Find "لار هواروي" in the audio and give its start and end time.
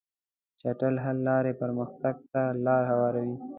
2.65-3.35